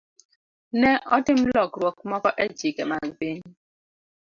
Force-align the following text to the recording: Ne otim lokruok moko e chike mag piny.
Ne 0.79 0.91
otim 1.17 1.39
lokruok 1.53 1.97
moko 2.09 2.29
e 2.43 2.45
chike 2.57 2.83
mag 2.89 3.05
piny. 3.19 3.39